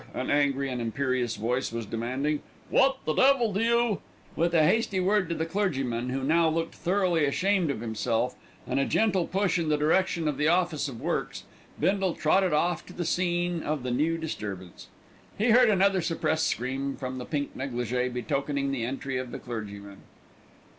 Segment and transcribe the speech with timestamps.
[0.15, 2.41] an angry and imperious voice was demanding.
[2.71, 4.01] "What the devil do you"
[4.35, 8.35] With a hasty word to the clergyman, who now looked thoroughly ashamed of himself,
[8.65, 11.43] and a gentle push in the direction of the Office of Works,
[11.79, 14.87] Bindle trotted off to the scene of the new disturbance.
[15.37, 19.97] He heard another suppressed scream from the pink négligé betokening the entry of the clergyman.